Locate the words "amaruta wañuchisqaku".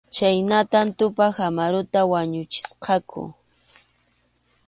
1.47-3.21